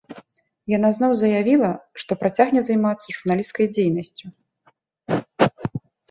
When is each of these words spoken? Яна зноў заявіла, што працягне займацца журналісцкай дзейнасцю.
Яна 0.71 0.89
зноў 0.97 1.11
заявіла, 1.17 1.67
што 2.03 2.11
працягне 2.21 2.63
займацца 2.69 3.07
журналісцкай 3.17 3.67
дзейнасцю. 3.75 4.31